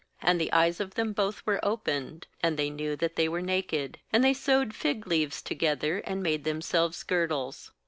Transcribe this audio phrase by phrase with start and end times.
[0.23, 3.99] 7And the eyes of them both were opened, and they knew that they were naked;
[4.11, 7.69] and they sewed fig leaves together, and made themselves girdles.